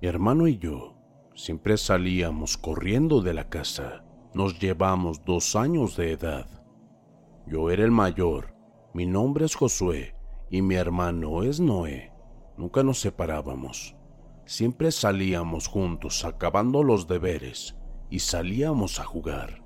Mi 0.00 0.08
hermano 0.08 0.48
y 0.48 0.56
yo 0.56 0.96
siempre 1.34 1.76
salíamos 1.76 2.56
corriendo 2.56 3.20
de 3.20 3.34
la 3.34 3.50
casa. 3.50 4.02
Nos 4.32 4.58
llevamos 4.58 5.24
dos 5.26 5.56
años 5.56 5.94
de 5.96 6.12
edad. 6.12 6.46
Yo 7.46 7.70
era 7.70 7.84
el 7.84 7.90
mayor, 7.90 8.54
mi 8.94 9.04
nombre 9.04 9.44
es 9.44 9.54
Josué 9.54 10.14
y 10.48 10.62
mi 10.62 10.76
hermano 10.76 11.42
es 11.42 11.60
Noé. 11.60 12.12
Nunca 12.56 12.82
nos 12.82 12.98
separábamos. 12.98 13.94
Siempre 14.46 14.90
salíamos 14.90 15.66
juntos 15.66 16.24
acabando 16.24 16.82
los 16.82 17.06
deberes 17.06 17.76
y 18.08 18.20
salíamos 18.20 19.00
a 19.00 19.04
jugar. 19.04 19.62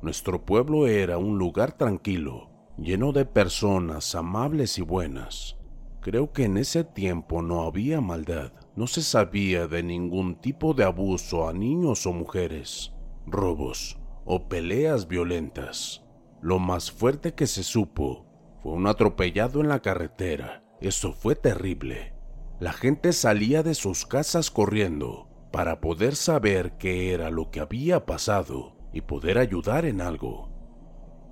Nuestro 0.00 0.46
pueblo 0.46 0.86
era 0.86 1.18
un 1.18 1.36
lugar 1.36 1.72
tranquilo, 1.76 2.50
lleno 2.78 3.12
de 3.12 3.26
personas 3.26 4.14
amables 4.14 4.78
y 4.78 4.82
buenas. 4.82 5.58
Creo 6.02 6.32
que 6.32 6.42
en 6.46 6.56
ese 6.56 6.82
tiempo 6.82 7.42
no 7.42 7.62
había 7.62 8.00
maldad, 8.00 8.52
no 8.74 8.88
se 8.88 9.02
sabía 9.02 9.68
de 9.68 9.84
ningún 9.84 10.34
tipo 10.34 10.74
de 10.74 10.82
abuso 10.82 11.48
a 11.48 11.52
niños 11.52 12.06
o 12.06 12.12
mujeres, 12.12 12.92
robos 13.24 14.00
o 14.24 14.48
peleas 14.48 15.06
violentas. 15.06 16.02
Lo 16.40 16.58
más 16.58 16.90
fuerte 16.90 17.34
que 17.34 17.46
se 17.46 17.62
supo 17.62 18.26
fue 18.64 18.72
un 18.72 18.88
atropellado 18.88 19.60
en 19.60 19.68
la 19.68 19.78
carretera. 19.78 20.64
Eso 20.80 21.12
fue 21.12 21.36
terrible. 21.36 22.14
La 22.58 22.72
gente 22.72 23.12
salía 23.12 23.62
de 23.62 23.76
sus 23.76 24.04
casas 24.04 24.50
corriendo 24.50 25.28
para 25.52 25.80
poder 25.80 26.16
saber 26.16 26.72
qué 26.78 27.14
era 27.14 27.30
lo 27.30 27.52
que 27.52 27.60
había 27.60 28.06
pasado 28.06 28.76
y 28.92 29.02
poder 29.02 29.38
ayudar 29.38 29.84
en 29.84 30.00
algo. 30.00 30.50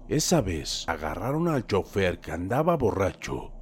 Esa 0.08 0.40
vez 0.42 0.84
agarraron 0.86 1.48
al 1.48 1.66
chofer 1.66 2.20
que 2.20 2.30
andaba 2.30 2.76
borracho 2.76 3.52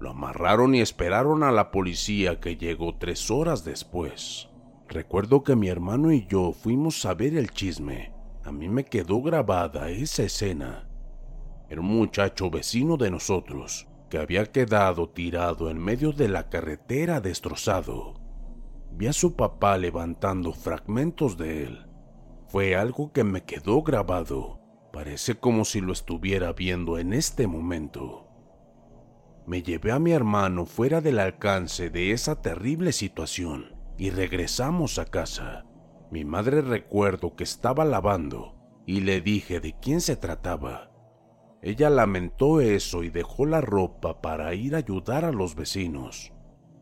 lo 0.00 0.10
amarraron 0.10 0.74
y 0.74 0.80
esperaron 0.80 1.42
a 1.42 1.52
la 1.52 1.70
policía 1.70 2.40
que 2.40 2.56
llegó 2.56 2.96
tres 2.96 3.30
horas 3.30 3.64
después. 3.64 4.48
Recuerdo 4.88 5.44
que 5.44 5.54
mi 5.54 5.68
hermano 5.68 6.10
y 6.10 6.26
yo 6.26 6.52
fuimos 6.52 7.04
a 7.04 7.12
ver 7.12 7.36
el 7.36 7.50
chisme. 7.50 8.12
A 8.42 8.50
mí 8.50 8.68
me 8.68 8.84
quedó 8.84 9.20
grabada 9.20 9.90
esa 9.90 10.22
escena. 10.22 10.88
Era 11.68 11.82
un 11.82 11.88
muchacho 11.88 12.50
vecino 12.50 12.96
de 12.96 13.10
nosotros 13.10 13.86
que 14.08 14.18
había 14.18 14.46
quedado 14.46 15.10
tirado 15.10 15.70
en 15.70 15.78
medio 15.78 16.12
de 16.12 16.28
la 16.28 16.48
carretera 16.48 17.20
destrozado. 17.20 18.14
Vi 18.92 19.06
a 19.06 19.12
su 19.12 19.36
papá 19.36 19.76
levantando 19.76 20.52
fragmentos 20.52 21.36
de 21.36 21.64
él. 21.64 21.86
Fue 22.48 22.74
algo 22.74 23.12
que 23.12 23.22
me 23.22 23.44
quedó 23.44 23.82
grabado. 23.82 24.58
Parece 24.92 25.36
como 25.36 25.64
si 25.64 25.80
lo 25.80 25.92
estuviera 25.92 26.52
viendo 26.54 26.98
en 26.98 27.12
este 27.12 27.46
momento 27.46 28.29
me 29.50 29.64
llevé 29.64 29.90
a 29.90 29.98
mi 29.98 30.12
hermano 30.12 30.64
fuera 30.64 31.00
del 31.00 31.18
alcance 31.18 31.90
de 31.90 32.12
esa 32.12 32.40
terrible 32.40 32.92
situación 32.92 33.74
y 33.98 34.10
regresamos 34.10 35.00
a 35.00 35.06
casa. 35.06 35.66
Mi 36.12 36.24
madre 36.24 36.62
recuerdo 36.62 37.34
que 37.34 37.42
estaba 37.42 37.84
lavando 37.84 38.54
y 38.86 39.00
le 39.00 39.20
dije 39.20 39.58
de 39.58 39.74
quién 39.80 40.02
se 40.02 40.14
trataba. 40.14 40.92
Ella 41.62 41.90
lamentó 41.90 42.60
eso 42.60 43.02
y 43.02 43.10
dejó 43.10 43.44
la 43.44 43.60
ropa 43.60 44.20
para 44.20 44.54
ir 44.54 44.76
a 44.76 44.78
ayudar 44.78 45.24
a 45.24 45.32
los 45.32 45.56
vecinos. 45.56 46.32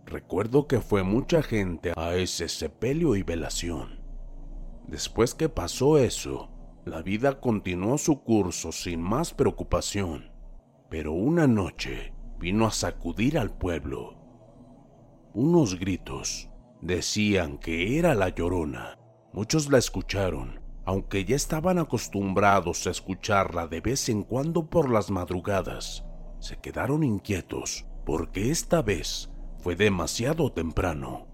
Recuerdo 0.04 0.66
que 0.66 0.82
fue 0.82 1.02
mucha 1.02 1.42
gente 1.42 1.94
a 1.96 2.16
ese 2.16 2.50
sepelio 2.50 3.16
y 3.16 3.22
velación. 3.22 4.02
Después 4.86 5.34
que 5.34 5.48
pasó 5.48 5.96
eso, 5.96 6.50
la 6.84 7.00
vida 7.00 7.40
continuó 7.40 7.96
su 7.96 8.22
curso 8.22 8.72
sin 8.72 9.00
más 9.00 9.32
preocupación. 9.32 10.30
Pero 10.90 11.14
una 11.14 11.46
noche, 11.46 12.12
vino 12.38 12.66
a 12.66 12.70
sacudir 12.70 13.38
al 13.38 13.50
pueblo. 13.50 14.14
Unos 15.34 15.78
gritos 15.78 16.48
decían 16.80 17.58
que 17.58 17.98
era 17.98 18.14
la 18.14 18.28
llorona. 18.28 18.98
Muchos 19.32 19.70
la 19.70 19.78
escucharon, 19.78 20.60
aunque 20.84 21.24
ya 21.24 21.36
estaban 21.36 21.78
acostumbrados 21.78 22.86
a 22.86 22.90
escucharla 22.90 23.66
de 23.66 23.80
vez 23.80 24.08
en 24.08 24.22
cuando 24.22 24.70
por 24.70 24.90
las 24.90 25.10
madrugadas. 25.10 26.04
Se 26.38 26.58
quedaron 26.58 27.02
inquietos 27.02 27.86
porque 28.06 28.50
esta 28.50 28.82
vez 28.82 29.30
fue 29.58 29.76
demasiado 29.76 30.52
temprano. 30.52 31.26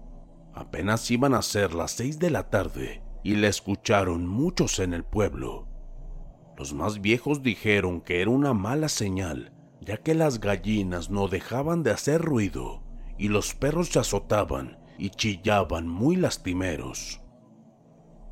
Apenas 0.53 1.09
iban 1.11 1.33
a 1.33 1.41
ser 1.41 1.73
las 1.73 1.91
seis 1.91 2.19
de 2.19 2.31
la 2.31 2.49
tarde 2.49 3.03
y 3.23 3.35
la 3.35 3.47
escucharon 3.47 4.27
muchos 4.27 4.79
en 4.79 4.93
el 4.93 5.03
pueblo. 5.03 5.67
Los 6.57 6.73
más 6.73 7.01
viejos 7.01 7.43
dijeron 7.43 8.01
que 8.01 8.21
era 8.21 8.31
una 8.31 8.53
mala 8.53 8.87
señal 8.87 9.54
ya 9.85 9.97
que 9.97 10.15
las 10.15 10.39
gallinas 10.39 11.09
no 11.09 11.27
dejaban 11.27 11.83
de 11.83 11.91
hacer 11.91 12.21
ruido 12.21 12.81
y 13.17 13.27
los 13.27 13.53
perros 13.53 13.89
se 13.89 13.99
azotaban 13.99 14.79
y 14.97 15.11
chillaban 15.11 15.87
muy 15.87 16.15
lastimeros. 16.15 17.21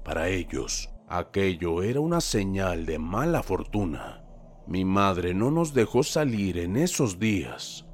Para 0.03 0.30
ellos, 0.30 0.90
aquello 1.08 1.84
era 1.84 2.00
una 2.00 2.22
señal 2.22 2.86
de 2.86 2.97
mala 2.97 3.44
fortuna. 3.44 4.25
Mi 4.68 4.84
madre 4.84 5.34
no 5.34 5.52
nos 5.52 5.74
dejó 5.74 6.03
salir 6.03 6.58
en 6.58 6.75
esos 6.75 7.19
días, 7.19 7.86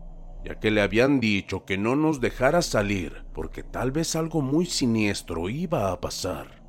ya 0.46 0.60
que 0.60 0.72
le 0.72 0.82
habían 0.82 1.20
dicho 1.20 1.66
que 1.66 1.78
no 1.78 1.96
nos 1.96 2.22
dejara 2.22 2.62
salir 2.62 3.26
porque 3.34 3.64
tal 3.64 3.92
vez 3.92 4.16
algo 4.16 4.42
muy 4.42 4.66
siniestro 4.68 5.50
iba 5.50 5.92
a 5.92 6.00
pasar. 6.00 6.64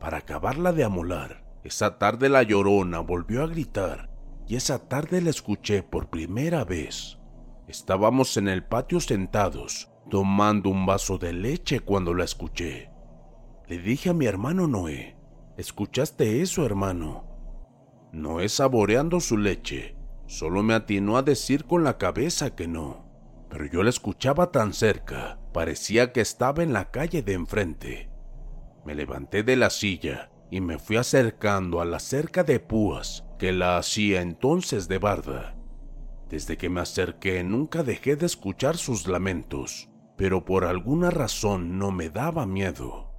Para 0.00 0.18
acabarla 0.18 0.72
de 0.72 0.84
amolar, 0.84 1.44
esa 1.64 1.98
tarde 1.98 2.28
la 2.28 2.42
llorona 2.42 3.00
volvió 3.00 3.42
a 3.42 3.46
gritar 3.46 4.15
y 4.48 4.56
esa 4.56 4.88
tarde 4.88 5.20
la 5.20 5.30
escuché 5.30 5.82
por 5.82 6.08
primera 6.08 6.64
vez. 6.64 7.18
Estábamos 7.66 8.36
en 8.36 8.48
el 8.48 8.64
patio 8.64 9.00
sentados, 9.00 9.90
tomando 10.08 10.70
un 10.70 10.86
vaso 10.86 11.18
de 11.18 11.32
leche 11.32 11.80
cuando 11.80 12.14
la 12.14 12.24
escuché. 12.24 12.90
Le 13.66 13.78
dije 13.78 14.10
a 14.10 14.14
mi 14.14 14.26
hermano 14.26 14.68
Noé, 14.68 15.16
¿escuchaste 15.56 16.42
eso, 16.42 16.64
hermano? 16.64 17.24
Noé 18.12 18.48
saboreando 18.48 19.18
su 19.18 19.36
leche, 19.36 19.96
solo 20.26 20.62
me 20.62 20.74
atinó 20.74 21.16
a 21.16 21.22
decir 21.22 21.64
con 21.64 21.82
la 21.82 21.98
cabeza 21.98 22.54
que 22.54 22.68
no, 22.68 23.04
pero 23.50 23.66
yo 23.66 23.82
la 23.82 23.90
escuchaba 23.90 24.52
tan 24.52 24.72
cerca, 24.72 25.40
parecía 25.52 26.12
que 26.12 26.20
estaba 26.20 26.62
en 26.62 26.72
la 26.72 26.92
calle 26.92 27.22
de 27.22 27.32
enfrente. 27.32 28.10
Me 28.84 28.94
levanté 28.94 29.42
de 29.42 29.56
la 29.56 29.70
silla 29.70 30.30
y 30.52 30.60
me 30.60 30.78
fui 30.78 30.96
acercando 30.96 31.80
a 31.80 31.84
la 31.84 31.98
cerca 31.98 32.44
de 32.44 32.60
púas 32.60 33.25
que 33.38 33.52
la 33.52 33.78
hacía 33.78 34.20
entonces 34.20 34.88
de 34.88 34.98
barda. 34.98 35.56
Desde 36.28 36.56
que 36.56 36.68
me 36.68 36.80
acerqué 36.80 37.44
nunca 37.44 37.82
dejé 37.82 38.16
de 38.16 38.26
escuchar 38.26 38.76
sus 38.76 39.06
lamentos, 39.06 39.88
pero 40.16 40.44
por 40.44 40.64
alguna 40.64 41.10
razón 41.10 41.78
no 41.78 41.90
me 41.92 42.10
daba 42.10 42.46
miedo. 42.46 43.12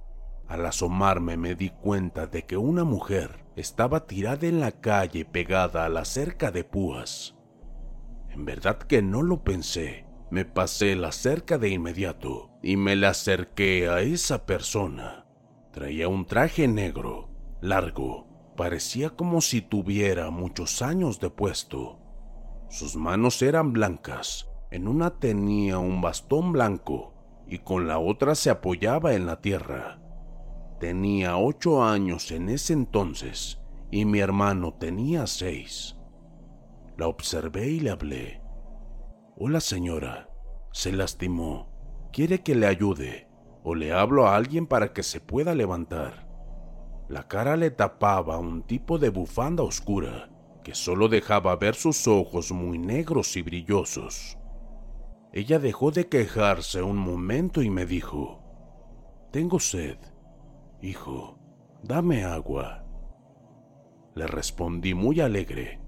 Al 0.46 0.66
asomarme 0.66 1.36
me 1.36 1.54
di 1.54 1.70
cuenta 1.70 2.26
de 2.26 2.44
que 2.44 2.56
una 2.56 2.84
mujer 2.84 3.44
estaba 3.56 4.06
tirada 4.06 4.46
en 4.46 4.60
la 4.60 4.72
calle 4.72 5.24
pegada 5.24 5.84
a 5.84 5.88
la 5.88 6.04
cerca 6.04 6.50
de 6.50 6.64
púas. 6.64 7.36
En 8.30 8.44
verdad 8.44 8.78
que 8.78 9.02
no 9.02 9.22
lo 9.22 9.42
pensé. 9.42 10.06
Me 10.30 10.44
pasé 10.44 10.94
la 10.94 11.10
cerca 11.10 11.56
de 11.56 11.70
inmediato 11.70 12.50
y 12.62 12.76
me 12.76 12.96
le 12.96 13.06
acerqué 13.06 13.88
a 13.88 14.00
esa 14.02 14.44
persona. 14.44 15.26
Traía 15.72 16.08
un 16.08 16.26
traje 16.26 16.68
negro, 16.68 17.30
largo, 17.62 18.27
parecía 18.58 19.10
como 19.10 19.40
si 19.40 19.62
tuviera 19.62 20.30
muchos 20.30 20.82
años 20.82 21.20
de 21.20 21.30
puesto. 21.30 22.00
Sus 22.68 22.96
manos 22.96 23.40
eran 23.40 23.72
blancas, 23.72 24.50
en 24.72 24.88
una 24.88 25.20
tenía 25.20 25.78
un 25.78 26.00
bastón 26.00 26.50
blanco 26.50 27.14
y 27.46 27.58
con 27.60 27.86
la 27.86 28.00
otra 28.00 28.34
se 28.34 28.50
apoyaba 28.50 29.14
en 29.14 29.26
la 29.26 29.40
tierra. 29.40 30.02
Tenía 30.80 31.36
ocho 31.36 31.84
años 31.84 32.32
en 32.32 32.48
ese 32.48 32.72
entonces 32.72 33.62
y 33.92 34.04
mi 34.04 34.18
hermano 34.18 34.74
tenía 34.74 35.28
seis. 35.28 35.96
La 36.96 37.06
observé 37.06 37.68
y 37.68 37.78
le 37.78 37.90
hablé. 37.90 38.42
Hola 39.36 39.60
señora, 39.60 40.30
se 40.72 40.90
lastimó. 40.90 41.70
¿Quiere 42.12 42.42
que 42.42 42.56
le 42.56 42.66
ayude? 42.66 43.28
¿O 43.62 43.76
le 43.76 43.92
hablo 43.92 44.26
a 44.26 44.34
alguien 44.34 44.66
para 44.66 44.92
que 44.92 45.04
se 45.04 45.20
pueda 45.20 45.54
levantar? 45.54 46.27
La 47.08 47.26
cara 47.26 47.56
le 47.56 47.70
tapaba 47.70 48.38
un 48.38 48.62
tipo 48.62 48.98
de 48.98 49.08
bufanda 49.08 49.62
oscura 49.62 50.30
que 50.62 50.74
solo 50.74 51.08
dejaba 51.08 51.56
ver 51.56 51.74
sus 51.74 52.06
ojos 52.06 52.52
muy 52.52 52.78
negros 52.78 53.34
y 53.36 53.42
brillosos. 53.42 54.36
Ella 55.32 55.58
dejó 55.58 55.90
de 55.90 56.08
quejarse 56.08 56.82
un 56.82 56.98
momento 56.98 57.62
y 57.62 57.70
me 57.70 57.86
dijo, 57.86 58.42
Tengo 59.30 59.60
sed. 59.60 59.96
Hijo, 60.82 61.38
dame 61.82 62.24
agua. 62.24 62.84
Le 64.14 64.26
respondí 64.26 64.92
muy 64.92 65.20
alegre, 65.20 65.80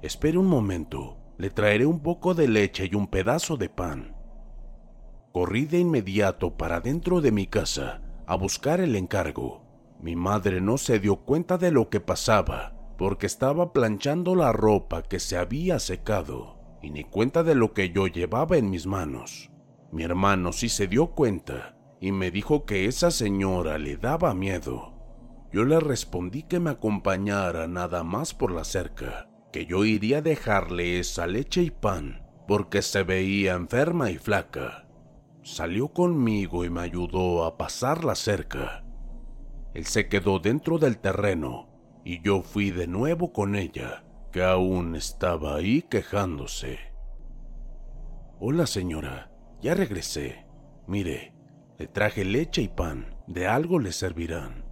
Espere 0.00 0.38
un 0.38 0.46
momento, 0.46 1.18
le 1.36 1.50
traeré 1.50 1.84
un 1.84 2.00
poco 2.00 2.34
de 2.34 2.48
leche 2.48 2.88
y 2.90 2.94
un 2.94 3.08
pedazo 3.08 3.56
de 3.56 3.68
pan. 3.68 4.16
Corrí 5.32 5.66
de 5.66 5.78
inmediato 5.78 6.56
para 6.56 6.80
dentro 6.80 7.20
de 7.20 7.32
mi 7.32 7.46
casa 7.46 8.00
a 8.26 8.34
buscar 8.34 8.80
el 8.80 8.96
encargo. 8.96 9.61
Mi 10.02 10.16
madre 10.16 10.60
no 10.60 10.78
se 10.78 10.98
dio 10.98 11.16
cuenta 11.16 11.58
de 11.58 11.70
lo 11.70 11.88
que 11.88 12.00
pasaba 12.00 12.74
porque 12.98 13.26
estaba 13.26 13.72
planchando 13.72 14.34
la 14.34 14.52
ropa 14.52 15.02
que 15.02 15.20
se 15.20 15.36
había 15.36 15.78
secado 15.78 16.58
y 16.82 16.90
ni 16.90 17.04
cuenta 17.04 17.42
de 17.42 17.54
lo 17.54 17.72
que 17.72 17.90
yo 17.90 18.08
llevaba 18.08 18.56
en 18.58 18.68
mis 18.68 18.86
manos. 18.86 19.50
Mi 19.92 20.02
hermano 20.02 20.52
sí 20.52 20.68
se 20.68 20.88
dio 20.88 21.12
cuenta 21.12 21.76
y 22.00 22.12
me 22.12 22.30
dijo 22.30 22.64
que 22.64 22.86
esa 22.86 23.10
señora 23.10 23.78
le 23.78 23.96
daba 23.96 24.34
miedo. 24.34 24.92
Yo 25.52 25.64
le 25.64 25.78
respondí 25.78 26.42
que 26.42 26.58
me 26.58 26.70
acompañara 26.70 27.68
nada 27.68 28.02
más 28.02 28.34
por 28.34 28.50
la 28.50 28.64
cerca 28.64 29.28
que 29.52 29.66
yo 29.66 29.84
iría 29.84 30.18
a 30.18 30.22
dejarle 30.22 30.98
esa 30.98 31.26
leche 31.26 31.62
y 31.62 31.70
pan 31.70 32.26
porque 32.48 32.82
se 32.82 33.02
veía 33.02 33.54
enferma 33.54 34.10
y 34.10 34.18
flaca. 34.18 34.88
Salió 35.42 35.88
conmigo 35.88 36.64
y 36.64 36.70
me 36.70 36.80
ayudó 36.80 37.44
a 37.44 37.56
pasar 37.56 38.04
la 38.04 38.14
cerca. 38.14 38.81
Él 39.74 39.86
se 39.86 40.08
quedó 40.08 40.38
dentro 40.38 40.78
del 40.78 40.98
terreno 40.98 41.68
y 42.04 42.20
yo 42.22 42.42
fui 42.42 42.70
de 42.70 42.86
nuevo 42.86 43.32
con 43.32 43.54
ella, 43.54 44.04
que 44.32 44.42
aún 44.42 44.96
estaba 44.96 45.56
ahí 45.56 45.82
quejándose. 45.82 46.78
Hola 48.40 48.66
señora, 48.66 49.30
ya 49.60 49.74
regresé. 49.74 50.46
Mire, 50.86 51.34
le 51.78 51.86
traje 51.86 52.24
leche 52.24 52.62
y 52.62 52.68
pan, 52.68 53.16
de 53.26 53.46
algo 53.46 53.78
le 53.78 53.92
servirán. 53.92 54.64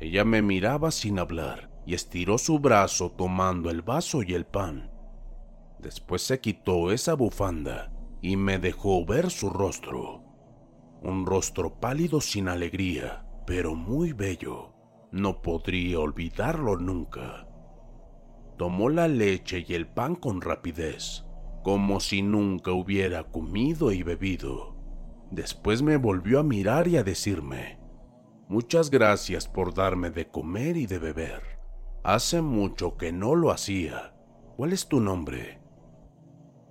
Ella 0.00 0.24
me 0.24 0.42
miraba 0.42 0.90
sin 0.90 1.18
hablar 1.18 1.70
y 1.86 1.94
estiró 1.94 2.38
su 2.38 2.58
brazo 2.58 3.12
tomando 3.12 3.70
el 3.70 3.82
vaso 3.82 4.22
y 4.22 4.34
el 4.34 4.46
pan. 4.46 4.90
Después 5.78 6.22
se 6.22 6.40
quitó 6.40 6.90
esa 6.90 7.14
bufanda 7.14 7.92
y 8.22 8.36
me 8.36 8.58
dejó 8.58 9.04
ver 9.04 9.30
su 9.30 9.50
rostro. 9.50 10.22
Un 11.02 11.26
rostro 11.26 11.78
pálido 11.78 12.22
sin 12.22 12.48
alegría, 12.48 13.26
pero 13.46 13.74
muy 13.74 14.12
bello. 14.12 14.72
No 15.12 15.42
podría 15.42 16.00
olvidarlo 16.00 16.76
nunca. 16.76 17.46
Tomó 18.56 18.88
la 18.88 19.08
leche 19.08 19.64
y 19.66 19.74
el 19.74 19.86
pan 19.86 20.14
con 20.14 20.40
rapidez, 20.40 21.24
como 21.62 22.00
si 22.00 22.22
nunca 22.22 22.72
hubiera 22.72 23.24
comido 23.24 23.92
y 23.92 24.02
bebido. 24.02 24.76
Después 25.30 25.82
me 25.82 25.96
volvió 25.96 26.40
a 26.40 26.42
mirar 26.42 26.88
y 26.88 26.96
a 26.96 27.04
decirme, 27.04 27.78
Muchas 28.48 28.90
gracias 28.90 29.48
por 29.48 29.72
darme 29.72 30.10
de 30.10 30.28
comer 30.28 30.76
y 30.76 30.86
de 30.86 30.98
beber. 30.98 31.42
Hace 32.02 32.42
mucho 32.42 32.96
que 32.98 33.10
no 33.10 33.34
lo 33.34 33.50
hacía. 33.50 34.14
¿Cuál 34.56 34.74
es 34.74 34.86
tu 34.86 35.00
nombre? 35.00 35.60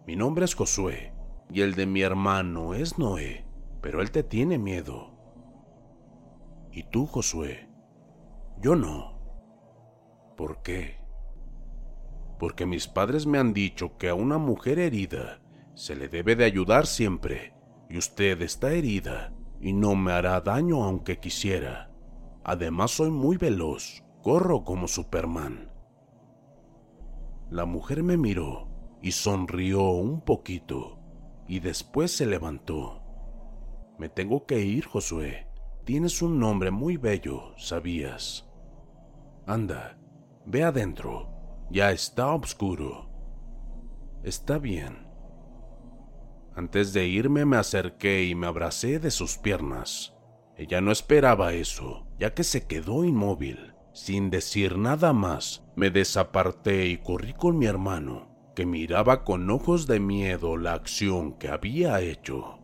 Mi 0.05 0.15
nombre 0.15 0.45
es 0.45 0.53
Josué 0.53 1.13
y 1.49 1.61
el 1.61 1.73
de 1.73 1.87
mi 1.87 2.01
hermano 2.01 2.75
es 2.75 2.99
Noé, 2.99 3.45
pero 3.81 4.01
él 4.01 4.11
te 4.11 4.21
tiene 4.21 4.59
miedo. 4.59 5.12
¿Y 6.75 6.81
tú, 6.83 7.05
Josué? 7.05 7.69
Yo 8.59 8.75
no. 8.75 9.19
¿Por 10.35 10.63
qué? 10.63 10.97
Porque 12.39 12.65
mis 12.65 12.87
padres 12.87 13.27
me 13.27 13.37
han 13.37 13.53
dicho 13.53 13.97
que 13.97 14.09
a 14.09 14.15
una 14.15 14.39
mujer 14.39 14.79
herida 14.79 15.39
se 15.75 15.95
le 15.95 16.09
debe 16.09 16.35
de 16.35 16.45
ayudar 16.45 16.87
siempre, 16.87 17.53
y 17.89 17.99
usted 17.99 18.41
está 18.41 18.73
herida 18.73 19.35
y 19.61 19.71
no 19.71 19.95
me 19.95 20.13
hará 20.13 20.41
daño 20.41 20.83
aunque 20.83 21.19
quisiera. 21.19 21.91
Además 22.43 22.89
soy 22.89 23.11
muy 23.11 23.37
veloz 23.37 24.03
Corro 24.23 24.63
como 24.63 24.87
Superman. 24.87 25.71
La 27.51 27.65
mujer 27.65 28.01
me 28.01 28.17
miró 28.17 28.67
y 29.01 29.11
sonrió 29.11 29.91
un 29.91 30.21
poquito 30.21 30.99
y 31.47 31.59
después 31.59 32.11
se 32.11 32.25
levantó. 32.25 33.03
Me 33.99 34.09
tengo 34.09 34.47
que 34.47 34.61
ir, 34.61 34.85
Josué. 34.85 35.52
Tienes 35.85 36.21
un 36.21 36.39
nombre 36.39 36.71
muy 36.71 36.95
bello, 36.95 37.53
¿sabías? 37.57 38.49
Anda, 39.45 39.97
ve 40.45 40.63
adentro. 40.63 41.29
Ya 41.69 41.91
está 41.91 42.33
oscuro. 42.33 43.09
Está 44.23 44.59
bien. 44.59 45.07
Antes 46.55 46.93
de 46.93 47.07
irme 47.07 47.43
me 47.45 47.57
acerqué 47.57 48.23
y 48.23 48.35
me 48.35 48.47
abracé 48.47 48.99
de 48.99 49.11
sus 49.11 49.37
piernas. 49.37 50.13
Ella 50.55 50.79
no 50.79 50.91
esperaba 50.91 51.51
eso, 51.51 52.07
ya 52.17 52.33
que 52.33 52.45
se 52.45 52.65
quedó 52.65 53.03
inmóvil. 53.03 53.73
Sin 53.91 54.29
decir 54.29 54.77
nada 54.77 55.11
más, 55.11 55.65
me 55.75 55.89
desaparté 55.89 56.85
y 56.87 56.97
corrí 56.97 57.33
con 57.33 57.57
mi 57.57 57.65
hermano, 57.65 58.51
que 58.55 58.65
miraba 58.65 59.25
con 59.25 59.49
ojos 59.49 59.85
de 59.87 59.99
miedo 59.99 60.55
la 60.55 60.73
acción 60.73 61.33
que 61.33 61.49
había 61.49 61.99
hecho. 61.99 62.62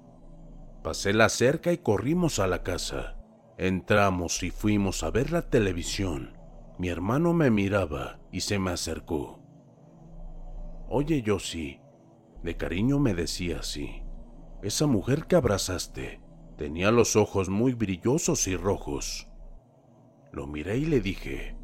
Pasé 0.89 1.13
la 1.13 1.29
cerca 1.29 1.71
y 1.71 1.77
corrimos 1.77 2.39
a 2.39 2.47
la 2.47 2.63
casa. 2.63 3.15
Entramos 3.59 4.41
y 4.41 4.49
fuimos 4.49 5.03
a 5.03 5.11
ver 5.11 5.31
la 5.31 5.43
televisión. 5.43 6.35
Mi 6.79 6.89
hermano 6.89 7.31
me 7.31 7.51
miraba 7.51 8.19
y 8.31 8.39
se 8.41 8.57
me 8.57 8.71
acercó. 8.71 9.39
Oye, 10.89 11.23
sí, 11.39 11.79
de 12.41 12.57
cariño 12.57 12.97
me 12.97 13.13
decía 13.13 13.59
así. 13.59 14.01
Esa 14.63 14.87
mujer 14.87 15.27
que 15.27 15.35
abrazaste 15.35 16.23
tenía 16.57 16.89
los 16.89 17.15
ojos 17.15 17.49
muy 17.49 17.75
brillosos 17.75 18.47
y 18.47 18.55
rojos. 18.55 19.27
Lo 20.31 20.47
miré 20.47 20.77
y 20.77 20.85
le 20.85 21.01
dije, 21.01 21.55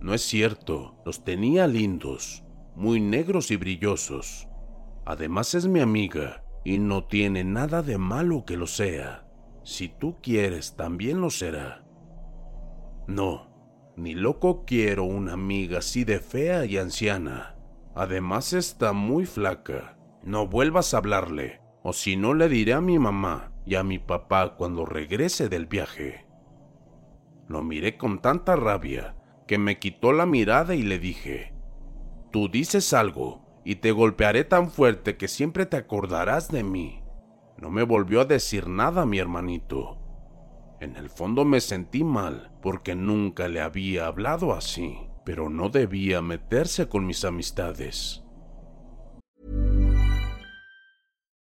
no 0.00 0.14
es 0.14 0.22
cierto, 0.22 1.02
los 1.04 1.22
tenía 1.22 1.66
lindos, 1.66 2.44
muy 2.74 2.98
negros 2.98 3.50
y 3.50 3.56
brillosos. 3.56 4.48
Además 5.04 5.54
es 5.54 5.68
mi 5.68 5.80
amiga 5.80 6.47
y 6.64 6.78
no 6.78 7.04
tiene 7.04 7.44
nada 7.44 7.82
de 7.82 7.98
malo 7.98 8.44
que 8.44 8.56
lo 8.56 8.66
sea. 8.66 9.24
Si 9.62 9.88
tú 9.88 10.16
quieres, 10.22 10.76
también 10.76 11.20
lo 11.20 11.30
será. 11.30 11.84
No, 13.06 13.48
ni 13.96 14.14
loco 14.14 14.64
quiero 14.64 15.04
una 15.04 15.32
amiga 15.32 15.78
así 15.78 16.04
de 16.04 16.20
fea 16.20 16.64
y 16.64 16.78
anciana. 16.78 17.56
Además 17.94 18.52
está 18.52 18.92
muy 18.92 19.26
flaca. 19.26 19.98
No 20.22 20.46
vuelvas 20.46 20.94
a 20.94 20.98
hablarle, 20.98 21.60
o 21.82 21.92
si 21.92 22.16
no 22.16 22.34
le 22.34 22.48
diré 22.48 22.74
a 22.74 22.80
mi 22.80 22.98
mamá 22.98 23.52
y 23.64 23.74
a 23.74 23.82
mi 23.82 23.98
papá 23.98 24.56
cuando 24.56 24.84
regrese 24.84 25.48
del 25.48 25.66
viaje. 25.66 26.26
Lo 27.48 27.62
miré 27.62 27.96
con 27.96 28.20
tanta 28.20 28.56
rabia 28.56 29.16
que 29.46 29.58
me 29.58 29.78
quitó 29.78 30.12
la 30.12 30.26
mirada 30.26 30.74
y 30.74 30.82
le 30.82 30.98
dije, 30.98 31.54
Tú 32.30 32.48
dices 32.48 32.92
algo 32.92 33.47
y 33.68 33.76
te 33.76 33.92
golpearé 33.92 34.44
tan 34.44 34.70
fuerte 34.70 35.18
que 35.18 35.28
siempre 35.28 35.66
te 35.66 35.76
acordarás 35.76 36.48
de 36.48 36.64
mí. 36.64 37.02
No 37.58 37.68
me 37.68 37.82
volvió 37.82 38.22
a 38.22 38.24
decir 38.24 38.66
nada 38.66 39.04
mi 39.04 39.18
hermanito. 39.18 39.98
En 40.80 40.96
el 40.96 41.10
fondo 41.10 41.44
me 41.44 41.60
sentí 41.60 42.02
mal 42.02 42.50
porque 42.62 42.94
nunca 42.94 43.46
le 43.46 43.60
había 43.60 44.06
hablado 44.06 44.54
así, 44.54 44.96
pero 45.26 45.50
no 45.50 45.68
debía 45.68 46.22
meterse 46.22 46.88
con 46.88 47.04
mis 47.04 47.26
amistades. 47.26 48.22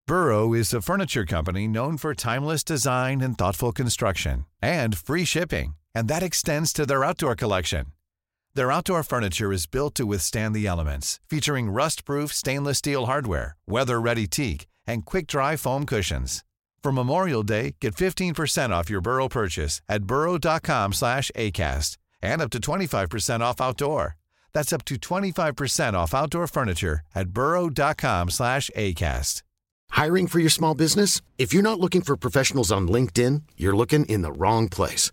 Burrow 0.09 0.55
is 0.55 0.75
a 0.75 0.81
furniture 0.81 1.25
company 1.25 1.69
known 1.69 1.97
for 1.97 2.15
timeless 2.15 2.65
design 2.65 3.21
and 3.21 3.39
thoughtful 3.39 3.71
construction 3.71 4.47
and 4.61 4.99
free 4.99 5.25
shipping, 5.25 5.77
and 5.95 6.09
that 6.09 6.25
extends 6.25 6.73
to 6.73 6.85
their 6.85 7.05
outdoor 7.05 7.37
collection. 7.37 7.93
Their 8.59 8.73
outdoor 8.73 9.05
furniture 9.05 9.53
is 9.53 9.67
built 9.67 9.95
to 9.95 10.05
withstand 10.05 10.53
the 10.53 10.67
elements, 10.67 11.21
featuring 11.31 11.71
rust-proof 11.71 12.33
stainless 12.33 12.79
steel 12.79 13.07
hardware, 13.07 13.55
weather-ready 13.69 14.27
teak, 14.27 14.67
and 14.85 15.07
quick-dry 15.07 15.55
foam 15.55 15.87
cushions. 15.87 16.43
For 16.83 16.91
Memorial 16.91 17.45
Day, 17.45 17.77
get 17.81 17.95
15% 17.95 18.71
off 18.71 18.91
your 18.91 19.01
Burrow 19.01 19.29
purchase 19.29 19.81
at 19.89 20.09
burrow.com 20.09 20.93
slash 20.93 21.31
ACAST 21.37 21.99
and 22.21 22.43
up 22.43 22.51
to 22.51 22.59
25% 22.59 23.43
off 23.43 23.61
outdoor. 23.61 24.17
That's 24.53 24.73
up 24.73 24.85
to 24.87 24.97
25% 24.97 25.93
off 25.93 26.13
outdoor 26.13 26.49
furniture 26.49 27.03
at 27.15 27.29
burrow.com 27.29 28.29
slash 28.29 28.73
ACAST. 28.75 29.43
Hiring 29.91 30.27
for 30.27 30.41
your 30.41 30.51
small 30.51 30.75
business? 30.75 31.21
If 31.39 31.55
you're 31.55 31.71
not 31.71 31.79
looking 31.79 32.03
for 32.03 32.17
professionals 32.17 32.73
on 32.73 32.89
LinkedIn, 32.89 33.43
you're 33.57 33.77
looking 33.77 34.05
in 34.07 34.23
the 34.23 34.33
wrong 34.33 34.69
place. 34.69 35.13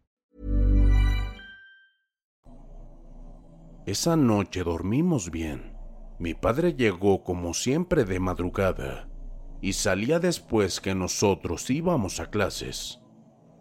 Esa 3.91 4.15
noche 4.15 4.63
dormimos 4.63 5.31
bien. 5.31 5.73
Mi 6.17 6.33
padre 6.33 6.75
llegó 6.75 7.25
como 7.25 7.53
siempre 7.53 8.05
de 8.05 8.21
madrugada 8.21 9.09
y 9.59 9.73
salía 9.73 10.17
después 10.17 10.79
que 10.79 10.95
nosotros 10.95 11.69
íbamos 11.69 12.21
a 12.21 12.29
clases. 12.29 13.01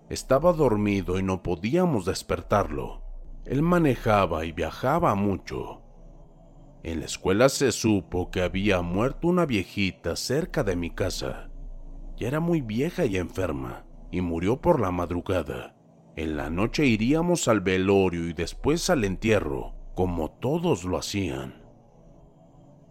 Estaba 0.08 0.52
dormido 0.52 1.18
y 1.18 1.24
no 1.24 1.42
podíamos 1.42 2.04
despertarlo. 2.04 3.02
Él 3.44 3.62
manejaba 3.62 4.44
y 4.44 4.52
viajaba 4.52 5.16
mucho. 5.16 5.82
En 6.84 7.00
la 7.00 7.06
escuela 7.06 7.48
se 7.48 7.72
supo 7.72 8.30
que 8.30 8.42
había 8.42 8.82
muerto 8.82 9.26
una 9.26 9.46
viejita 9.46 10.14
cerca 10.14 10.62
de 10.62 10.76
mi 10.76 10.90
casa. 10.90 11.50
Ya 12.16 12.28
era 12.28 12.38
muy 12.38 12.60
vieja 12.60 13.04
y 13.04 13.16
enferma, 13.16 13.84
y 14.12 14.20
murió 14.20 14.60
por 14.60 14.78
la 14.78 14.92
madrugada. 14.92 15.74
En 16.14 16.36
la 16.36 16.50
noche 16.50 16.86
iríamos 16.86 17.48
al 17.48 17.60
velorio 17.62 18.28
y 18.28 18.32
después 18.32 18.90
al 18.90 19.02
entierro, 19.02 19.79
como 20.00 20.30
todos 20.30 20.84
lo 20.84 20.96
hacían. 20.96 21.62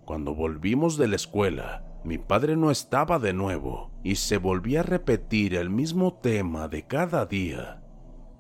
Cuando 0.06 0.36
volvimos 0.36 0.96
de 0.96 1.08
la 1.08 1.16
escuela, 1.16 1.84
mi 2.04 2.20
padre 2.20 2.56
no 2.56 2.70
estaba 2.70 3.18
de 3.18 3.34
nuevo 3.34 3.90
y 4.04 4.18
se 4.18 4.38
volvía 4.38 4.82
a 4.82 4.84
repetir 4.84 5.56
el 5.56 5.72
mismo 5.72 6.14
tema 6.14 6.68
de 6.68 6.86
cada 6.86 7.26
día, 7.26 7.82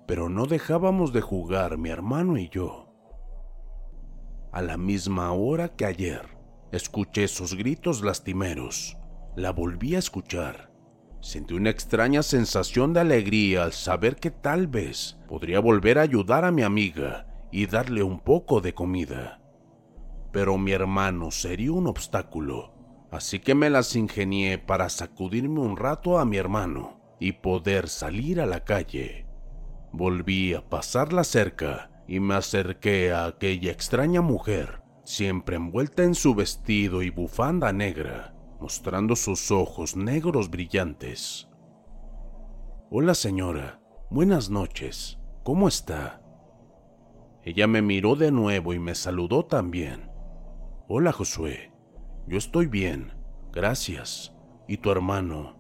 pero 0.06 0.30
no 0.30 0.46
dejábamos 0.46 1.14
de 1.14 1.22
jugar 1.22 1.80
mi 1.80 1.90
hermano 1.90 2.38
y 2.38 2.48
yo. 2.50 2.94
A 4.52 4.62
la 4.62 4.78
misma 4.78 5.32
hora 5.32 5.70
que 5.70 5.86
ayer, 5.86 6.38
escuché 6.72 7.24
esos 7.24 7.56
gritos 7.56 8.04
lastimeros. 8.04 9.00
La 9.36 9.52
volví 9.52 9.96
a 9.96 9.98
escuchar. 9.98 10.72
Sentí 11.22 11.56
una 11.56 11.72
extraña 11.72 12.22
sensación 12.22 12.94
de 12.94 13.00
alegría 13.00 13.64
al 13.64 13.74
saber 13.74 14.18
que 14.18 14.30
tal 14.30 14.68
vez 14.68 15.18
podría 15.28 15.60
volver 15.60 15.98
a 15.98 16.04
ayudar 16.04 16.46
a 16.46 16.52
mi 16.52 16.62
amiga 16.62 17.29
y 17.52 17.66
darle 17.66 18.04
un 18.04 18.20
poco 18.20 18.62
de 18.62 18.74
comida. 18.74 19.42
Pero 20.32 20.58
mi 20.58 20.72
hermano 20.72 21.32
sería 21.32 21.72
un 21.72 21.88
obstáculo, 21.88 22.74
así 23.12 23.40
que 23.40 23.56
me 23.56 23.70
las 23.70 23.96
ingenié 23.96 24.58
para 24.58 24.90
sacudirme 24.90 25.60
un 25.60 25.78
rato 25.78 26.20
a 26.20 26.26
mi 26.26 26.38
hermano 26.38 27.00
y 27.20 27.34
poder 27.34 27.90
salir 27.90 28.40
a 28.40 28.46
la 28.46 28.64
calle. 28.64 29.26
Volví 29.92 30.54
a 30.54 30.70
pasar 30.70 31.14
la 31.14 31.24
cerca 31.24 31.90
y 32.08 32.20
me 32.20 32.36
acerqué 32.36 33.12
a 33.12 33.26
aquella 33.26 33.72
extraña 33.72 34.22
mujer, 34.22 34.82
siempre 35.04 35.56
envuelta 35.56 36.04
en 36.04 36.16
su 36.16 36.36
vestido 36.36 37.02
y 37.02 37.10
bufanda 37.10 37.74
negra, 37.74 38.36
mostrando 38.60 39.16
sus 39.16 39.52
ojos 39.52 39.96
negros 39.96 40.50
brillantes. 40.50 41.48
Hola 42.92 43.16
señora, 43.16 43.82
buenas 44.10 44.50
noches, 44.50 45.20
¿cómo 45.44 45.68
está? 45.68 46.22
Ella 47.44 47.68
me 47.68 47.82
miró 47.82 48.16
de 48.16 48.32
nuevo 48.32 48.74
y 48.74 48.80
me 48.80 48.96
saludó 48.96 49.46
también. 49.46 50.12
Hola 50.90 51.14
Josué, 51.14 51.72
yo 52.28 52.38
estoy 52.38 52.68
bien, 52.68 53.14
gracias. 53.54 54.36
¿Y 54.68 54.78
tu 54.78 54.92
hermano? 54.92 55.58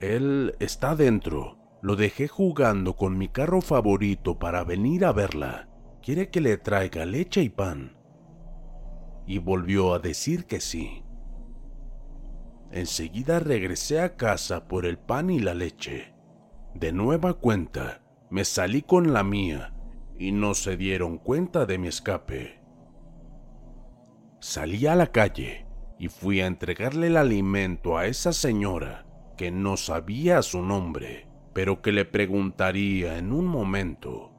Él 0.00 0.54
está 0.60 0.94
dentro. 0.94 1.58
Lo 1.82 1.96
dejé 1.96 2.28
jugando 2.28 2.96
con 2.96 3.18
mi 3.18 3.28
carro 3.28 3.60
favorito 3.60 4.38
para 4.38 4.64
venir 4.64 5.04
a 5.04 5.12
verla. 5.12 5.68
Quiere 6.02 6.30
que 6.30 6.40
le 6.40 6.56
traiga 6.56 7.04
leche 7.04 7.42
y 7.42 7.48
pan. 7.48 7.96
Y 9.26 9.38
volvió 9.38 9.92
a 9.92 9.98
decir 9.98 10.46
que 10.46 10.60
sí. 10.60 11.02
Enseguida 12.70 13.40
regresé 13.40 14.00
a 14.00 14.16
casa 14.16 14.68
por 14.68 14.86
el 14.86 14.98
pan 14.98 15.30
y 15.30 15.40
la 15.40 15.54
leche. 15.54 16.14
De 16.74 16.92
nueva 16.92 17.34
cuenta, 17.34 18.02
me 18.30 18.44
salí 18.44 18.82
con 18.82 19.12
la 19.12 19.22
mía 19.22 19.75
y 20.18 20.32
no 20.32 20.54
se 20.54 20.76
dieron 20.76 21.18
cuenta 21.18 21.66
de 21.66 21.78
mi 21.78 21.88
escape. 21.88 22.60
Salí 24.40 24.86
a 24.86 24.94
la 24.94 25.08
calle 25.08 25.66
y 25.98 26.08
fui 26.08 26.40
a 26.40 26.46
entregarle 26.46 27.08
el 27.08 27.16
alimento 27.16 27.96
a 27.96 28.06
esa 28.06 28.32
señora 28.32 29.06
que 29.36 29.50
no 29.50 29.76
sabía 29.76 30.42
su 30.42 30.62
nombre, 30.62 31.28
pero 31.52 31.82
que 31.82 31.92
le 31.92 32.04
preguntaría 32.04 33.18
en 33.18 33.32
un 33.32 33.46
momento. 33.46 34.32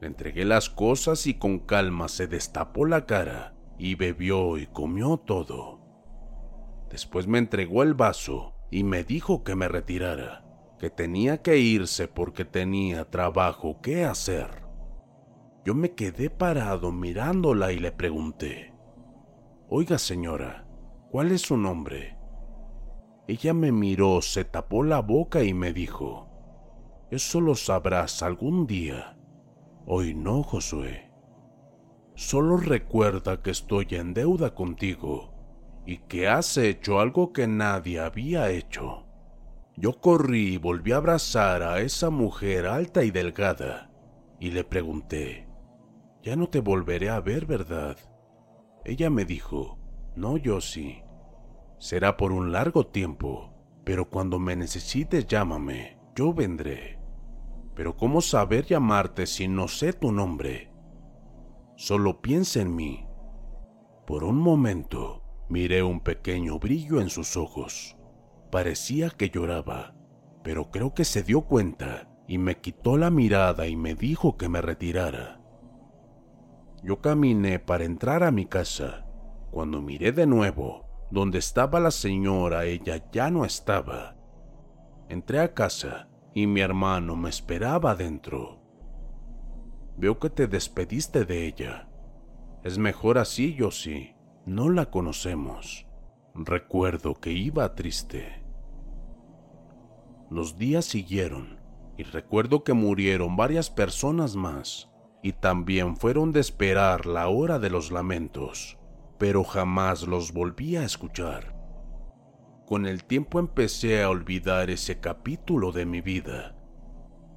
Le 0.00 0.08
entregué 0.08 0.44
las 0.44 0.68
cosas 0.68 1.26
y 1.26 1.34
con 1.34 1.60
calma 1.60 2.08
se 2.08 2.26
destapó 2.26 2.86
la 2.86 3.06
cara 3.06 3.54
y 3.78 3.94
bebió 3.94 4.58
y 4.58 4.66
comió 4.66 5.16
todo. 5.16 5.80
Después 6.90 7.26
me 7.26 7.38
entregó 7.38 7.82
el 7.82 7.94
vaso 7.94 8.54
y 8.70 8.84
me 8.84 9.04
dijo 9.04 9.44
que 9.44 9.54
me 9.54 9.68
retirara, 9.68 10.44
que 10.78 10.90
tenía 10.90 11.42
que 11.42 11.58
irse 11.58 12.08
porque 12.08 12.44
tenía 12.44 13.10
trabajo 13.10 13.80
que 13.80 14.04
hacer. 14.04 14.61
Yo 15.64 15.74
me 15.74 15.92
quedé 15.92 16.28
parado 16.28 16.90
mirándola 16.90 17.72
y 17.72 17.78
le 17.78 17.92
pregunté, 17.92 18.74
Oiga 19.68 19.96
señora, 19.96 20.66
¿cuál 21.10 21.30
es 21.30 21.42
su 21.42 21.56
nombre? 21.56 22.18
Ella 23.28 23.54
me 23.54 23.70
miró, 23.70 24.20
se 24.22 24.44
tapó 24.44 24.82
la 24.82 25.00
boca 25.00 25.44
y 25.44 25.54
me 25.54 25.72
dijo, 25.72 26.28
Eso 27.10 27.40
lo 27.40 27.54
sabrás 27.54 28.22
algún 28.24 28.66
día. 28.66 29.16
Hoy 29.86 30.14
no, 30.14 30.42
Josué. 30.42 31.12
Solo 32.14 32.56
recuerda 32.56 33.40
que 33.40 33.50
estoy 33.50 33.86
en 33.90 34.14
deuda 34.14 34.54
contigo 34.54 35.32
y 35.86 35.98
que 35.98 36.28
has 36.28 36.56
hecho 36.56 36.98
algo 36.98 37.32
que 37.32 37.46
nadie 37.46 38.00
había 38.00 38.50
hecho. 38.50 39.06
Yo 39.76 40.00
corrí 40.00 40.54
y 40.54 40.58
volví 40.58 40.92
a 40.92 40.96
abrazar 40.96 41.62
a 41.62 41.80
esa 41.80 42.10
mujer 42.10 42.66
alta 42.66 43.04
y 43.04 43.10
delgada 43.10 43.92
y 44.42 44.50
le 44.50 44.64
pregunté, 44.64 45.46
ya 46.22 46.36
no 46.36 46.48
te 46.48 46.60
volveré 46.60 47.10
a 47.10 47.20
ver, 47.20 47.46
¿verdad? 47.46 47.96
Ella 48.84 49.10
me 49.10 49.24
dijo, 49.24 49.78
no, 50.14 50.36
yo 50.36 50.60
sí. 50.60 51.02
Será 51.78 52.16
por 52.16 52.32
un 52.32 52.52
largo 52.52 52.86
tiempo, 52.86 53.52
pero 53.84 54.08
cuando 54.08 54.38
me 54.38 54.54
necesites 54.54 55.26
llámame, 55.26 55.98
yo 56.14 56.32
vendré. 56.32 57.00
Pero 57.74 57.96
¿cómo 57.96 58.20
saber 58.20 58.66
llamarte 58.66 59.26
si 59.26 59.48
no 59.48 59.66
sé 59.66 59.92
tu 59.92 60.12
nombre? 60.12 60.70
Solo 61.76 62.20
piensa 62.20 62.60
en 62.60 62.76
mí. 62.76 63.06
Por 64.06 64.24
un 64.24 64.36
momento 64.36 65.22
miré 65.48 65.82
un 65.82 66.00
pequeño 66.00 66.58
brillo 66.58 67.00
en 67.00 67.08
sus 67.08 67.36
ojos. 67.36 67.96
Parecía 68.50 69.10
que 69.10 69.30
lloraba, 69.30 69.94
pero 70.44 70.70
creo 70.70 70.94
que 70.94 71.04
se 71.04 71.22
dio 71.22 71.42
cuenta 71.42 72.08
y 72.28 72.38
me 72.38 72.60
quitó 72.60 72.96
la 72.96 73.10
mirada 73.10 73.66
y 73.66 73.76
me 73.76 73.94
dijo 73.94 74.36
que 74.36 74.48
me 74.48 74.60
retirara. 74.60 75.41
Yo 76.84 77.00
caminé 77.00 77.60
para 77.60 77.84
entrar 77.84 78.24
a 78.24 78.32
mi 78.32 78.46
casa. 78.46 79.06
Cuando 79.52 79.80
miré 79.80 80.10
de 80.10 80.26
nuevo, 80.26 80.88
donde 81.12 81.38
estaba 81.38 81.78
la 81.78 81.92
señora, 81.92 82.64
ella 82.64 83.08
ya 83.12 83.30
no 83.30 83.44
estaba. 83.44 84.16
Entré 85.08 85.38
a 85.38 85.54
casa 85.54 86.08
y 86.34 86.48
mi 86.48 86.60
hermano 86.60 87.14
me 87.14 87.28
esperaba 87.28 87.92
adentro. 87.92 88.60
Veo 89.96 90.18
que 90.18 90.28
te 90.28 90.48
despediste 90.48 91.24
de 91.24 91.46
ella. 91.46 91.88
Es 92.64 92.78
mejor 92.78 93.18
así, 93.18 93.54
yo 93.54 93.70
sí. 93.70 94.16
No 94.44 94.68
la 94.68 94.90
conocemos. 94.90 95.86
Recuerdo 96.34 97.14
que 97.14 97.30
iba 97.30 97.74
triste. 97.76 98.42
Los 100.30 100.58
días 100.58 100.86
siguieron 100.86 101.60
y 101.96 102.02
recuerdo 102.02 102.64
que 102.64 102.72
murieron 102.72 103.36
varias 103.36 103.70
personas 103.70 104.34
más 104.34 104.91
y 105.22 105.32
también 105.32 105.96
fueron 105.96 106.32
de 106.32 106.40
esperar 106.40 107.06
la 107.06 107.28
hora 107.28 107.58
de 107.60 107.70
los 107.70 107.92
lamentos, 107.92 108.78
pero 109.18 109.44
jamás 109.44 110.06
los 110.06 110.32
volví 110.32 110.76
a 110.76 110.84
escuchar. 110.84 111.54
Con 112.66 112.86
el 112.86 113.04
tiempo 113.04 113.38
empecé 113.38 114.02
a 114.02 114.10
olvidar 114.10 114.68
ese 114.68 114.98
capítulo 114.98 115.70
de 115.70 115.86
mi 115.86 116.00
vida. 116.00 116.56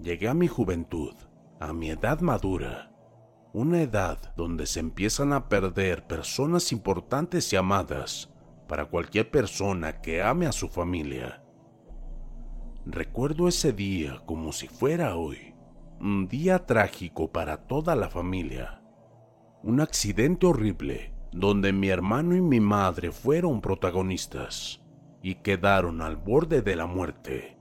Llegué 0.01 0.27
a 0.27 0.33
mi 0.33 0.47
juventud, 0.47 1.13
a 1.59 1.73
mi 1.73 1.91
edad 1.91 2.21
madura, 2.21 2.91
una 3.53 3.81
edad 3.81 4.33
donde 4.35 4.65
se 4.65 4.79
empiezan 4.79 5.31
a 5.31 5.47
perder 5.47 6.07
personas 6.07 6.71
importantes 6.71 7.53
y 7.53 7.55
amadas 7.55 8.33
para 8.67 8.85
cualquier 8.85 9.29
persona 9.29 10.01
que 10.01 10.23
ame 10.23 10.47
a 10.47 10.51
su 10.51 10.69
familia. 10.69 11.43
Recuerdo 12.85 13.47
ese 13.47 13.73
día 13.73 14.21
como 14.25 14.51
si 14.51 14.67
fuera 14.67 15.15
hoy 15.15 15.54
un 15.99 16.27
día 16.27 16.65
trágico 16.65 17.31
para 17.31 17.57
toda 17.57 17.95
la 17.95 18.09
familia. 18.09 18.81
Un 19.63 19.79
accidente 19.79 20.45
horrible 20.45 21.13
donde 21.31 21.73
mi 21.73 21.89
hermano 21.89 22.35
y 22.35 22.41
mi 22.41 22.59
madre 22.59 23.11
fueron 23.11 23.61
protagonistas 23.61 24.81
y 25.21 25.35
quedaron 25.35 26.01
al 26.01 26.17
borde 26.17 26.61
de 26.61 26.75
la 26.75 26.85
muerte. 26.85 27.57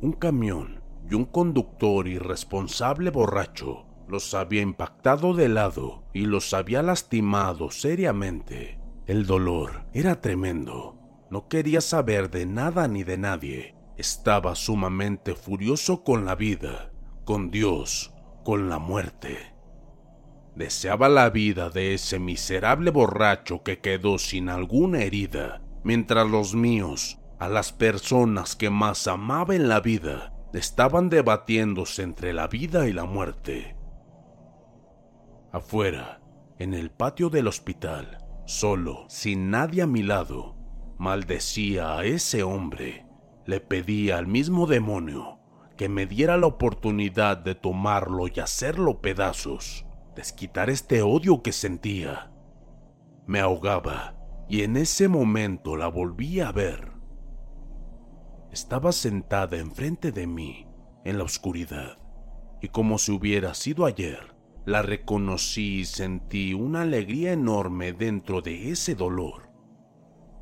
Un 0.00 0.12
camión 0.12 0.82
y 1.10 1.14
un 1.14 1.24
conductor 1.24 2.06
irresponsable 2.08 3.10
borracho 3.10 3.86
los 4.08 4.34
había 4.34 4.62
impactado 4.62 5.34
de 5.34 5.48
lado 5.48 6.04
y 6.12 6.26
los 6.26 6.54
había 6.54 6.82
lastimado 6.82 7.70
seriamente. 7.70 8.80
El 9.06 9.26
dolor 9.26 9.84
era 9.92 10.20
tremendo. 10.20 10.96
No 11.30 11.48
quería 11.48 11.80
saber 11.80 12.30
de 12.30 12.46
nada 12.46 12.88
ni 12.88 13.04
de 13.04 13.18
nadie. 13.18 13.76
Estaba 13.96 14.54
sumamente 14.54 15.34
furioso 15.34 16.02
con 16.02 16.24
la 16.24 16.34
vida 16.34 16.89
con 17.30 17.52
Dios, 17.52 18.12
con 18.42 18.68
la 18.68 18.80
muerte. 18.80 19.38
Deseaba 20.56 21.08
la 21.08 21.30
vida 21.30 21.70
de 21.70 21.94
ese 21.94 22.18
miserable 22.18 22.90
borracho 22.90 23.62
que 23.62 23.78
quedó 23.78 24.18
sin 24.18 24.48
alguna 24.48 25.02
herida, 25.02 25.62
mientras 25.84 26.28
los 26.28 26.56
míos, 26.56 27.20
a 27.38 27.48
las 27.48 27.72
personas 27.72 28.56
que 28.56 28.68
más 28.68 29.06
amaba 29.06 29.54
en 29.54 29.68
la 29.68 29.78
vida, 29.78 30.34
estaban 30.52 31.08
debatiéndose 31.08 32.02
entre 32.02 32.32
la 32.32 32.48
vida 32.48 32.88
y 32.88 32.92
la 32.92 33.04
muerte. 33.04 33.76
Afuera, 35.52 36.20
en 36.58 36.74
el 36.74 36.90
patio 36.90 37.30
del 37.30 37.46
hospital, 37.46 38.18
solo, 38.44 39.04
sin 39.08 39.52
nadie 39.52 39.82
a 39.82 39.86
mi 39.86 40.02
lado, 40.02 40.56
maldecía 40.98 41.96
a 41.96 42.04
ese 42.04 42.42
hombre, 42.42 43.06
le 43.46 43.60
pedía 43.60 44.18
al 44.18 44.26
mismo 44.26 44.66
demonio 44.66 45.39
que 45.80 45.88
me 45.88 46.04
diera 46.04 46.36
la 46.36 46.46
oportunidad 46.46 47.38
de 47.38 47.54
tomarlo 47.54 48.28
y 48.28 48.38
hacerlo 48.38 49.00
pedazos, 49.00 49.86
desquitar 50.14 50.68
este 50.68 51.00
odio 51.00 51.40
que 51.40 51.52
sentía. 51.52 52.30
Me 53.26 53.40
ahogaba 53.40 54.14
y 54.46 54.60
en 54.60 54.76
ese 54.76 55.08
momento 55.08 55.76
la 55.76 55.88
volví 55.88 56.40
a 56.40 56.52
ver. 56.52 56.92
Estaba 58.52 58.92
sentada 58.92 59.56
enfrente 59.56 60.12
de 60.12 60.26
mí, 60.26 60.66
en 61.06 61.16
la 61.16 61.24
oscuridad, 61.24 61.96
y 62.60 62.68
como 62.68 62.98
si 62.98 63.12
hubiera 63.12 63.54
sido 63.54 63.86
ayer, 63.86 64.36
la 64.66 64.82
reconocí 64.82 65.78
y 65.78 65.84
sentí 65.86 66.52
una 66.52 66.82
alegría 66.82 67.32
enorme 67.32 67.94
dentro 67.94 68.42
de 68.42 68.70
ese 68.70 68.94
dolor. 68.94 69.50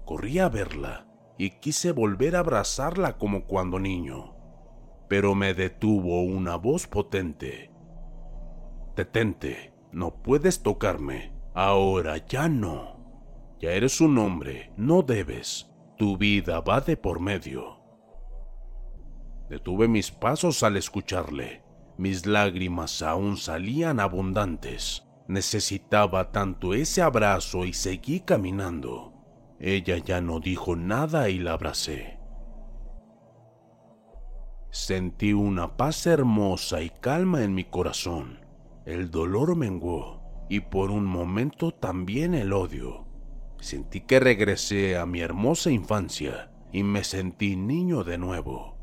Corrí 0.04 0.40
a 0.40 0.48
verla 0.48 1.06
y 1.38 1.60
quise 1.60 1.92
volver 1.92 2.34
a 2.34 2.40
abrazarla 2.40 3.18
como 3.18 3.44
cuando 3.44 3.78
niño 3.78 4.36
pero 5.08 5.34
me 5.34 5.54
detuvo 5.54 6.22
una 6.22 6.56
voz 6.56 6.86
potente. 6.86 7.70
Detente, 8.94 9.72
no 9.92 10.22
puedes 10.22 10.62
tocarme. 10.62 11.32
Ahora 11.54 12.24
ya 12.26 12.48
no. 12.48 13.56
Ya 13.60 13.72
eres 13.72 14.00
un 14.00 14.18
hombre, 14.18 14.72
no 14.76 15.02
debes. 15.02 15.70
Tu 15.96 16.16
vida 16.16 16.60
va 16.60 16.80
de 16.80 16.96
por 16.96 17.20
medio. 17.20 17.80
Detuve 19.48 19.88
mis 19.88 20.10
pasos 20.10 20.62
al 20.62 20.76
escucharle. 20.76 21.64
Mis 21.96 22.26
lágrimas 22.26 23.02
aún 23.02 23.36
salían 23.36 23.98
abundantes. 23.98 25.04
Necesitaba 25.26 26.30
tanto 26.30 26.74
ese 26.74 27.02
abrazo 27.02 27.64
y 27.64 27.72
seguí 27.72 28.20
caminando. 28.20 29.14
Ella 29.58 29.98
ya 29.98 30.20
no 30.20 30.38
dijo 30.38 30.76
nada 30.76 31.28
y 31.30 31.38
la 31.38 31.54
abracé. 31.54 32.17
Sentí 34.70 35.32
una 35.32 35.76
paz 35.76 36.06
hermosa 36.06 36.82
y 36.82 36.90
calma 36.90 37.42
en 37.42 37.54
mi 37.54 37.64
corazón. 37.64 38.40
El 38.84 39.10
dolor 39.10 39.56
menguó 39.56 40.46
y 40.50 40.60
por 40.60 40.90
un 40.90 41.06
momento 41.06 41.72
también 41.72 42.34
el 42.34 42.52
odio. 42.52 43.06
Sentí 43.60 44.02
que 44.02 44.20
regresé 44.20 44.98
a 44.98 45.06
mi 45.06 45.20
hermosa 45.20 45.70
infancia 45.70 46.50
y 46.70 46.82
me 46.82 47.02
sentí 47.02 47.56
niño 47.56 48.04
de 48.04 48.18
nuevo. 48.18 48.76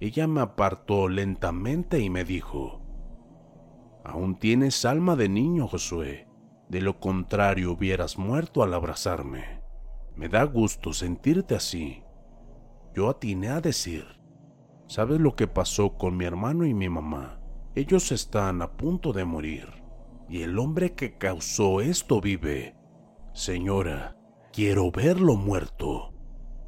Ella 0.00 0.26
me 0.26 0.40
apartó 0.40 1.08
lentamente 1.08 2.00
y 2.00 2.10
me 2.10 2.24
dijo, 2.24 2.82
Aún 4.04 4.38
tienes 4.38 4.84
alma 4.84 5.16
de 5.16 5.28
niño, 5.28 5.68
Josué. 5.68 6.28
De 6.68 6.80
lo 6.80 6.98
contrario 6.98 7.72
hubieras 7.72 8.18
muerto 8.18 8.62
al 8.62 8.72
abrazarme. 8.74 9.62
Me 10.16 10.28
da 10.28 10.44
gusto 10.44 10.92
sentirte 10.92 11.54
así. 11.54 12.02
Yo 12.94 13.10
atiné 13.10 13.48
a 13.48 13.60
decir, 13.60 14.15
¿Sabes 14.88 15.20
lo 15.20 15.34
que 15.34 15.48
pasó 15.48 15.96
con 15.98 16.16
mi 16.16 16.24
hermano 16.24 16.64
y 16.64 16.72
mi 16.72 16.88
mamá? 16.88 17.40
Ellos 17.74 18.12
están 18.12 18.62
a 18.62 18.76
punto 18.76 19.12
de 19.12 19.24
morir. 19.24 19.68
Y 20.28 20.42
el 20.42 20.58
hombre 20.58 20.94
que 20.94 21.18
causó 21.18 21.80
esto 21.80 22.20
vive. 22.20 22.76
Señora, 23.32 24.16
quiero 24.52 24.92
verlo 24.92 25.34
muerto. 25.34 26.14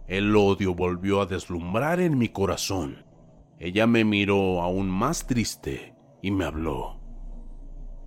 El 0.08 0.34
odio 0.36 0.74
volvió 0.74 1.20
a 1.20 1.26
deslumbrar 1.26 2.00
en 2.00 2.18
mi 2.18 2.28
corazón. 2.28 3.04
Ella 3.60 3.86
me 3.86 4.04
miró 4.04 4.62
aún 4.62 4.90
más 4.90 5.26
triste 5.26 5.94
y 6.20 6.30
me 6.32 6.44
habló. 6.44 7.00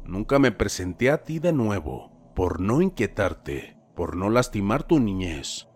Nunca 0.05 0.39
me 0.39 0.51
presenté 0.51 1.09
a 1.09 1.23
ti 1.23 1.39
de 1.39 1.53
nuevo 1.53 2.11
por 2.35 2.59
no 2.59 2.81
inquietarte, 2.81 3.77
por 3.95 4.17
no 4.17 4.29
lastimar 4.29 4.83
tu 4.83 4.99
niñez. 4.99 5.69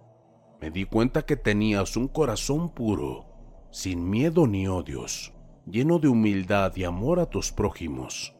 Me 0.59 0.71
di 0.71 0.85
cuenta 0.85 1.25
que 1.25 1.37
tenías 1.37 1.95
un 1.95 2.07
corazón 2.07 2.69
puro 2.69 3.34
sin 3.75 4.09
miedo 4.09 4.47
ni 4.47 4.69
odios, 4.69 5.33
lleno 5.65 5.99
de 5.99 6.07
humildad 6.07 6.73
y 6.77 6.85
amor 6.85 7.19
a 7.19 7.25
tus 7.25 7.51
prójimos. 7.51 8.33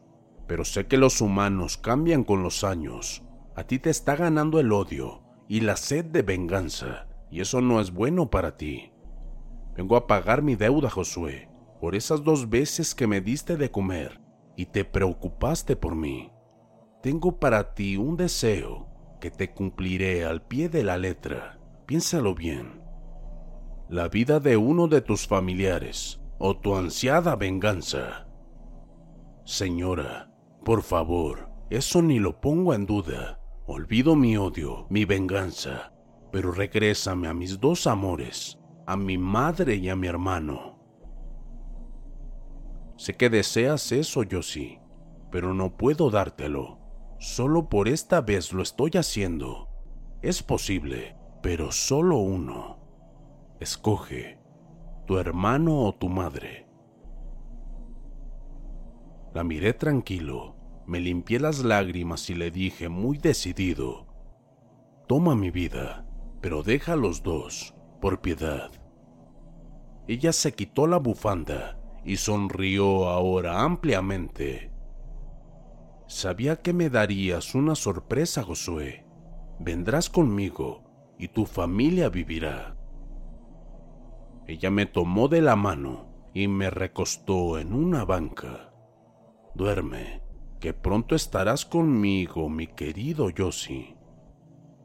Pero 0.46 0.64
sé 0.64 0.86
que 0.86 0.96
los 0.96 1.20
humanos 1.20 1.76
cambian 1.76 2.24
con 2.24 2.42
los 2.42 2.64
años. 2.64 3.22
A 3.54 3.64
ti 3.64 3.78
te 3.78 3.90
está 3.90 4.16
ganando 4.16 4.60
el 4.60 4.72
odio 4.72 5.20
y 5.46 5.60
la 5.60 5.76
sed 5.76 6.06
de 6.06 6.22
venganza, 6.22 7.06
y 7.30 7.42
eso 7.42 7.60
no 7.60 7.82
es 7.82 7.92
bueno 7.92 8.30
para 8.30 8.56
ti. 8.56 8.92
Vengo 9.76 9.96
a 9.96 10.06
pagar 10.06 10.40
mi 10.40 10.56
deuda, 10.56 10.88
Josué, 10.88 11.50
por 11.82 11.94
esas 11.94 12.24
dos 12.24 12.48
veces 12.48 12.94
que 12.94 13.06
me 13.06 13.20
diste 13.20 13.58
de 13.58 13.70
comer 13.70 14.22
y 14.56 14.64
te 14.64 14.86
preocupaste 14.86 15.76
por 15.76 15.96
mí. 15.96 16.32
Tengo 17.02 17.38
para 17.38 17.74
ti 17.74 17.98
un 17.98 18.16
deseo 18.16 18.88
que 19.20 19.30
te 19.30 19.52
cumpliré 19.52 20.24
al 20.24 20.40
pie 20.40 20.70
de 20.70 20.82
la 20.82 20.96
letra. 20.96 21.60
Piénsalo 21.84 22.34
bien 22.34 22.85
la 23.88 24.08
vida 24.08 24.40
de 24.40 24.56
uno 24.56 24.88
de 24.88 25.00
tus 25.00 25.26
familiares 25.26 26.20
o 26.38 26.56
tu 26.56 26.74
ansiada 26.74 27.36
venganza. 27.36 28.26
Señora, 29.44 30.32
por 30.64 30.82
favor, 30.82 31.48
eso 31.70 32.02
ni 32.02 32.18
lo 32.18 32.40
pongo 32.40 32.74
en 32.74 32.86
duda. 32.86 33.40
Olvido 33.66 34.16
mi 34.16 34.36
odio, 34.36 34.86
mi 34.90 35.04
venganza, 35.04 35.92
pero 36.32 36.50
regrésame 36.50 37.28
a 37.28 37.34
mis 37.34 37.60
dos 37.60 37.86
amores, 37.86 38.58
a 38.86 38.96
mi 38.96 39.18
madre 39.18 39.76
y 39.76 39.88
a 39.88 39.96
mi 39.96 40.08
hermano. 40.08 40.80
Sé 42.96 43.16
que 43.16 43.30
deseas 43.30 43.92
eso, 43.92 44.22
yo 44.24 44.42
sí, 44.42 44.80
pero 45.30 45.54
no 45.54 45.76
puedo 45.76 46.10
dártelo. 46.10 46.80
Solo 47.18 47.68
por 47.68 47.88
esta 47.88 48.20
vez 48.20 48.52
lo 48.52 48.62
estoy 48.62 48.90
haciendo. 48.94 49.68
Es 50.22 50.42
posible, 50.42 51.16
pero 51.42 51.70
solo 51.72 52.16
uno. 52.18 52.75
Escoge 53.58 54.38
tu 55.06 55.18
hermano 55.18 55.84
o 55.84 55.94
tu 55.94 56.08
madre. 56.08 56.66
La 59.32 59.44
miré 59.44 59.72
tranquilo, 59.72 60.56
me 60.86 61.00
limpié 61.00 61.40
las 61.40 61.64
lágrimas 61.64 62.28
y 62.28 62.34
le 62.34 62.50
dije 62.50 62.88
muy 62.88 63.18
decidido, 63.18 64.06
toma 65.06 65.34
mi 65.34 65.50
vida, 65.50 66.06
pero 66.40 66.62
deja 66.62 66.96
los 66.96 67.22
dos, 67.22 67.74
por 68.00 68.20
piedad. 68.20 68.70
Ella 70.06 70.32
se 70.32 70.52
quitó 70.52 70.86
la 70.86 70.98
bufanda 70.98 71.80
y 72.04 72.16
sonrió 72.16 73.08
ahora 73.08 73.62
ampliamente. 73.62 74.70
Sabía 76.08 76.56
que 76.56 76.72
me 76.72 76.90
darías 76.90 77.54
una 77.54 77.74
sorpresa, 77.74 78.42
Josué. 78.42 79.06
Vendrás 79.58 80.10
conmigo 80.10 80.84
y 81.18 81.28
tu 81.28 81.46
familia 81.46 82.08
vivirá. 82.08 82.75
Ella 84.48 84.70
me 84.70 84.86
tomó 84.86 85.26
de 85.26 85.42
la 85.42 85.56
mano 85.56 86.06
y 86.32 86.46
me 86.46 86.70
recostó 86.70 87.58
en 87.58 87.72
una 87.72 88.04
banca. 88.04 88.72
Duerme, 89.54 90.22
que 90.60 90.72
pronto 90.72 91.16
estarás 91.16 91.66
conmigo, 91.66 92.48
mi 92.48 92.68
querido 92.68 93.30
Yossi. 93.30 93.96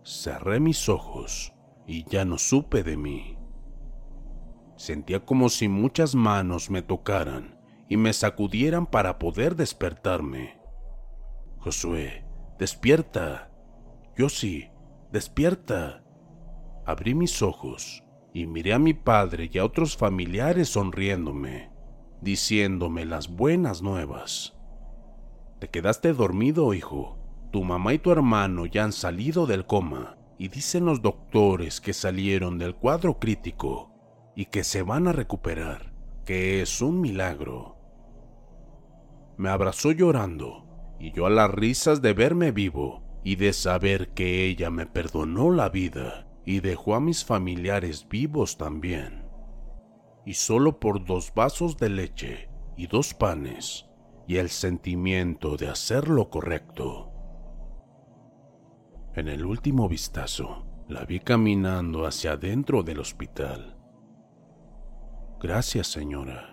Cerré 0.04 0.60
mis 0.60 0.90
ojos 0.90 1.54
y 1.86 2.06
ya 2.06 2.26
no 2.26 2.40
supe 2.40 2.82
de 2.82 2.98
mí. 2.98 3.38
Sentía 4.78 5.24
como 5.24 5.50
si 5.50 5.68
muchas 5.68 6.16
manos 6.16 6.72
me 6.72 6.82
tocaran 6.82 7.60
y 7.88 7.98
me 7.98 8.14
sacudieran 8.14 8.88
para 8.88 9.20
poder 9.20 9.56
despertarme. 9.56 10.60
Josué, 11.60 12.26
despierta. 12.58 13.52
Yossi, 14.18 14.72
despierta. 15.12 16.04
Abrí 16.84 17.14
mis 17.14 17.44
ojos 17.44 18.04
y 18.34 18.48
miré 18.48 18.74
a 18.74 18.80
mi 18.80 18.94
padre 18.94 19.50
y 19.52 19.58
a 19.58 19.66
otros 19.66 19.98
familiares 19.98 20.70
sonriéndome, 20.70 21.70
diciéndome 22.22 23.06
las 23.06 23.30
buenas 23.30 23.82
nuevas. 23.82 24.58
Te 25.60 25.70
quedaste 25.70 26.14
dormido, 26.14 26.74
hijo. 26.74 27.18
Tu 27.52 27.64
mamá 27.64 27.94
y 27.94 28.00
tu 28.00 28.12
hermano 28.12 28.66
ya 28.66 28.86
han 28.86 28.94
salido 28.94 29.46
del 29.46 29.66
coma 29.66 30.18
y 30.38 30.48
dicen 30.48 30.86
los 30.86 31.02
doctores 31.02 31.82
que 31.82 31.94
salieron 31.94 32.58
del 32.58 32.76
cuadro 32.76 33.20
crítico 33.20 33.92
y 34.36 34.46
que 34.46 34.64
se 34.64 34.82
van 34.82 35.08
a 35.08 35.12
recuperar, 35.12 35.94
que 36.26 36.62
es 36.62 36.82
un 36.82 37.02
milagro. 37.02 37.78
Me 39.38 39.50
abrazó 39.50 39.92
llorando 39.92 40.96
y 41.00 41.12
yo 41.12 41.26
a 41.26 41.30
las 41.30 41.52
risas 41.52 42.02
de 42.02 42.14
verme 42.14 42.52
vivo 42.52 43.04
y 43.24 43.36
de 43.36 43.52
saber 43.52 44.14
que 44.14 44.46
ella 44.46 44.70
me 44.70 44.86
perdonó 44.86 45.52
la 45.52 45.70
vida 45.70 46.31
y 46.46 46.60
dejó 46.60 46.96
a 46.96 47.00
mis 47.00 47.24
familiares 47.24 48.08
vivos 48.10 48.58
también. 48.58 49.26
Y 50.26 50.34
solo 50.34 50.80
por 50.80 51.04
dos 51.06 51.34
vasos 51.34 51.78
de 51.78 51.90
leche 51.90 52.50
y 52.78 52.88
dos 52.88 53.14
panes 53.14 53.88
y 54.28 54.38
el 54.38 54.50
sentimiento 54.50 55.58
de 55.58 55.68
hacer 55.68 56.08
lo 56.08 56.30
correcto. 56.30 57.12
En 59.14 59.28
el 59.28 59.46
último 59.46 59.90
vistazo, 59.90 60.66
la 60.88 61.06
vi 61.06 61.20
caminando 61.20 62.06
hacia 62.06 62.34
adentro 62.34 62.84
del 62.84 63.00
hospital. 63.00 63.78
Gracias, 65.40 65.88
señora. 65.88 66.51